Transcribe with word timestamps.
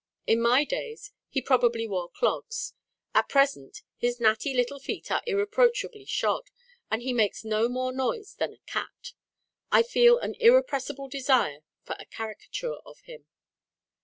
In 0.25 0.41
my 0.41 0.63
days, 0.63 1.11
he 1.29 1.43
probably 1.43 1.85
wore 1.85 2.09
clogs. 2.09 2.73
At 3.13 3.29
present 3.29 3.83
his 3.97 4.19
natty 4.19 4.51
little 4.51 4.79
feet 4.79 5.11
are 5.11 5.21
irreproachably 5.27 6.05
shod, 6.05 6.49
and 6.89 7.03
he 7.03 7.13
makes 7.13 7.45
no 7.45 7.69
more 7.69 7.91
noise 7.91 8.33
than 8.33 8.51
a 8.51 8.57
cat. 8.65 9.13
I 9.71 9.83
feel 9.83 10.17
an 10.17 10.33
irrepressible 10.39 11.07
desire 11.07 11.59
for 11.83 11.95
a 11.99 12.05
caricature 12.07 12.77
of 12.83 13.01
him." 13.01 13.27